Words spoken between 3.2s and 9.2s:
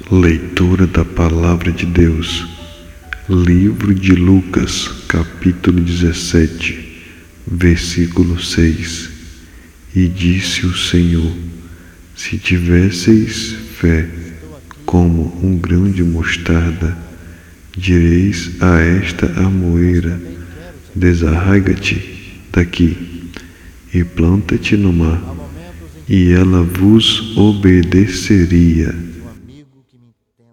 Livro de Lucas, capítulo 17, versículo 6.